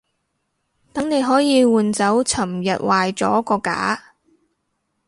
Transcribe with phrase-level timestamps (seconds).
[0.93, 4.15] 等你可以換走尋日壞咗嗰架